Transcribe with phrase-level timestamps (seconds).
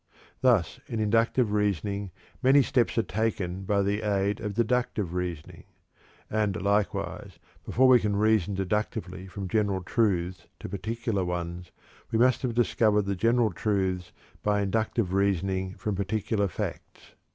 [0.41, 2.09] Thus, in inductive reasoning
[2.41, 5.65] many steps are taken by the aid of deductive reasoning;
[6.27, 11.71] and, likewise, before we can reason deductively from general truths to particular ones
[12.09, 14.11] we must have discovered the general truths
[14.41, 17.13] by inductive reasoning from particular facts.